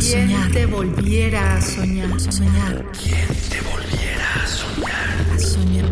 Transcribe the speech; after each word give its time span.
a 0.00 0.02
soñar? 0.02 0.50
te 0.50 0.64
volviera 0.64 1.56
a 1.56 1.60
soñar? 1.60 2.12
A 2.12 2.32
soñar. 2.32 2.92
¿Quién 2.92 3.28
te 3.50 3.60
volviera 3.60 4.34
a 4.34 4.46
soñar? 4.46 5.30
A 5.30 5.38
soñar. 5.38 5.90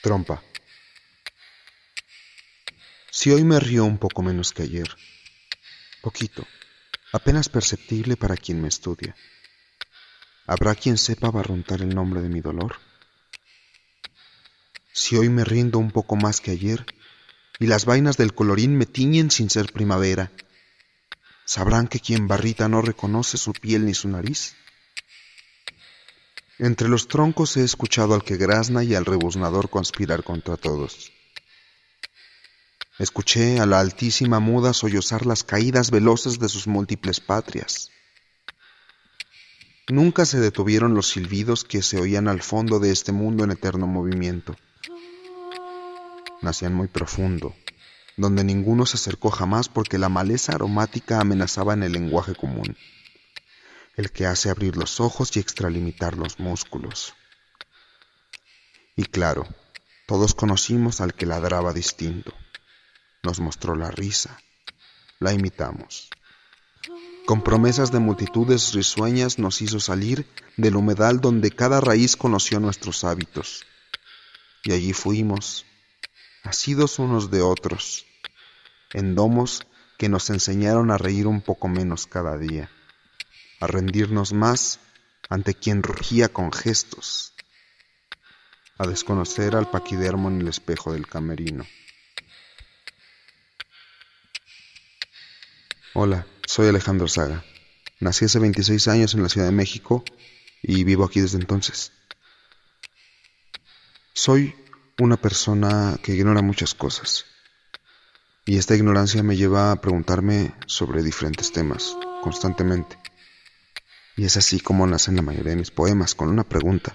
Trompa. 0.00 0.42
Si 3.10 3.30
hoy 3.30 3.44
me 3.44 3.60
río 3.60 3.84
un 3.84 3.98
poco 3.98 4.22
menos 4.22 4.52
que 4.54 4.62
ayer, 4.62 4.88
poquito, 6.00 6.46
apenas 7.12 7.50
perceptible 7.50 8.16
para 8.16 8.38
quien 8.38 8.62
me 8.62 8.68
estudia, 8.68 9.14
¿habrá 10.46 10.74
quien 10.74 10.96
sepa 10.96 11.30
barruntar 11.30 11.82
el 11.82 11.94
nombre 11.94 12.22
de 12.22 12.30
mi 12.30 12.40
dolor? 12.40 12.76
Si 14.94 15.16
hoy 15.16 15.28
me 15.28 15.44
rindo 15.44 15.78
un 15.78 15.90
poco 15.90 16.16
más 16.16 16.40
que 16.40 16.52
ayer, 16.52 16.86
y 17.58 17.66
las 17.66 17.84
vainas 17.84 18.16
del 18.16 18.32
colorín 18.32 18.78
me 18.78 18.86
tiñen 18.86 19.30
sin 19.30 19.50
ser 19.50 19.70
primavera, 19.74 20.32
¿sabrán 21.52 21.86
que 21.86 22.00
quien 22.00 22.28
barrita 22.28 22.66
no 22.66 22.80
reconoce 22.80 23.36
su 23.36 23.52
piel 23.52 23.84
ni 23.84 23.92
su 23.92 24.08
nariz? 24.08 24.54
Entre 26.58 26.88
los 26.88 27.08
troncos 27.08 27.58
he 27.58 27.62
escuchado 27.62 28.14
al 28.14 28.24
que 28.24 28.38
grazna 28.38 28.82
y 28.84 28.94
al 28.94 29.04
rebuznador 29.04 29.68
conspirar 29.68 30.24
contra 30.24 30.56
todos. 30.56 31.12
Escuché 32.98 33.60
a 33.60 33.66
la 33.66 33.80
altísima 33.80 34.40
muda 34.40 34.72
sollozar 34.72 35.26
las 35.26 35.44
caídas 35.44 35.90
veloces 35.90 36.38
de 36.38 36.48
sus 36.48 36.66
múltiples 36.66 37.20
patrias. 37.20 37.90
Nunca 39.88 40.24
se 40.24 40.40
detuvieron 40.40 40.94
los 40.94 41.08
silbidos 41.08 41.64
que 41.64 41.82
se 41.82 42.00
oían 42.00 42.28
al 42.28 42.40
fondo 42.40 42.78
de 42.78 42.92
este 42.92 43.12
mundo 43.12 43.44
en 43.44 43.50
eterno 43.50 43.86
movimiento. 43.86 44.56
Nacían 46.40 46.72
muy 46.72 46.88
profundo, 46.88 47.54
donde 48.16 48.44
ninguno 48.44 48.86
se 48.86 48.96
acercó 48.96 49.30
jamás 49.30 49.68
porque 49.68 49.98
la 49.98 50.08
maleza 50.08 50.52
aromática 50.52 51.20
amenazaba 51.20 51.74
en 51.74 51.82
el 51.82 51.92
lenguaje 51.92 52.34
común, 52.34 52.76
el 53.96 54.10
que 54.10 54.26
hace 54.26 54.50
abrir 54.50 54.76
los 54.76 55.00
ojos 55.00 55.36
y 55.36 55.40
extralimitar 55.40 56.16
los 56.16 56.38
músculos. 56.38 57.14
Y 58.96 59.04
claro, 59.04 59.46
todos 60.06 60.34
conocimos 60.34 61.00
al 61.00 61.14
que 61.14 61.26
ladraba 61.26 61.72
distinto 61.72 62.34
nos 63.22 63.38
mostró 63.40 63.76
la 63.76 63.90
risa. 63.90 64.40
La 65.20 65.32
imitamos. 65.32 66.10
Con 67.26 67.42
promesas 67.42 67.92
de 67.92 68.00
multitudes 68.00 68.72
risueñas 68.74 69.38
nos 69.38 69.62
hizo 69.62 69.78
salir 69.78 70.26
del 70.56 70.74
humedal 70.74 71.20
donde 71.20 71.52
cada 71.52 71.80
raíz 71.80 72.16
conoció 72.16 72.58
nuestros 72.58 73.04
hábitos. 73.04 73.64
Y 74.64 74.72
allí 74.72 74.92
fuimos, 74.92 75.64
asidos 76.42 76.98
unos 76.98 77.30
de 77.30 77.42
otros, 77.42 78.06
en 78.92 79.14
domos 79.14 79.66
que 79.98 80.08
nos 80.08 80.30
enseñaron 80.30 80.90
a 80.90 80.98
reír 80.98 81.26
un 81.26 81.40
poco 81.40 81.68
menos 81.68 82.06
cada 82.06 82.36
día, 82.36 82.70
a 83.60 83.66
rendirnos 83.66 84.32
más 84.32 84.80
ante 85.28 85.54
quien 85.54 85.82
rugía 85.82 86.28
con 86.28 86.52
gestos, 86.52 87.32
a 88.78 88.86
desconocer 88.86 89.54
al 89.54 89.70
paquidermo 89.70 90.28
en 90.28 90.40
el 90.40 90.48
espejo 90.48 90.92
del 90.92 91.06
camerino. 91.06 91.64
Hola, 95.94 96.26
soy 96.46 96.68
Alejandro 96.68 97.06
Saga. 97.06 97.44
Nací 98.00 98.24
hace 98.24 98.38
26 98.38 98.88
años 98.88 99.14
en 99.14 99.22
la 99.22 99.28
Ciudad 99.28 99.46
de 99.46 99.52
México 99.52 100.04
y 100.62 100.82
vivo 100.84 101.04
aquí 101.04 101.20
desde 101.20 101.38
entonces. 101.38 101.92
Soy 104.12 104.54
una 104.98 105.16
persona 105.16 105.98
que 106.02 106.14
ignora 106.14 106.42
muchas 106.42 106.74
cosas 106.74 107.26
y 108.44 108.58
esta 108.58 108.74
ignorancia 108.74 109.22
me 109.22 109.36
lleva 109.36 109.70
a 109.70 109.80
preguntarme 109.80 110.52
sobre 110.66 111.02
diferentes 111.02 111.52
temas 111.52 111.96
constantemente. 112.22 112.98
Y 114.16 114.24
es 114.24 114.36
así 114.36 114.60
como 114.60 114.86
nacen 114.86 115.16
la 115.16 115.22
mayoría 115.22 115.50
de 115.50 115.58
mis 115.58 115.70
poemas, 115.70 116.14
con 116.14 116.28
una 116.28 116.44
pregunta. 116.44 116.94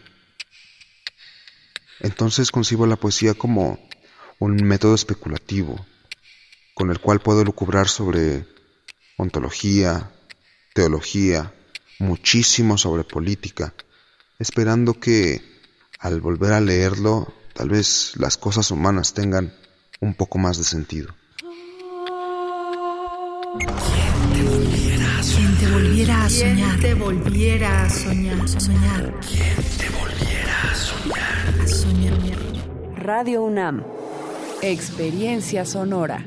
Entonces 2.00 2.52
concibo 2.52 2.86
la 2.86 2.98
poesía 2.98 3.34
como 3.34 3.80
un 4.40 4.56
método 4.58 4.94
especulativo, 4.94 5.86
con 6.76 6.92
el 6.92 7.00
cual 7.00 7.22
puedo 7.22 7.44
lucubrar 7.44 7.88
sobre 7.88 8.46
ontología, 9.18 10.12
teología, 10.74 11.54
muchísimo 11.98 12.78
sobre 12.78 13.04
política, 13.04 13.74
esperando 14.38 14.94
que 15.00 15.42
al 15.98 16.22
volver 16.22 16.54
a 16.54 16.62
leerlo 16.62 17.34
tal 17.58 17.70
vez 17.70 18.14
las 18.18 18.38
cosas 18.38 18.70
humanas 18.70 19.16
tengan 19.16 19.52
un 20.00 20.14
poco 20.14 20.38
más 20.38 20.60
de 20.60 20.64
sentido. 20.64 21.16
¿Quién 23.58 25.58
te 25.58 25.72
volviera 25.72 26.26
a 26.26 26.30
soñar? 26.30 26.32
soñar? 26.32 26.80
te 26.80 26.94
volviera 26.94 27.84
a 27.84 27.90
soñar? 27.90 28.48
Soñar. 28.48 29.20
¿Quién 29.28 29.56
te 29.80 29.90
volviera 29.90 30.72
a 30.72 30.76
soñar? 30.76 31.60
A 31.60 31.68
soñar. 31.68 32.20
Radio 32.96 33.42
UNAM. 33.42 33.84
Experiencia 34.62 35.66
sonora. 35.66 36.24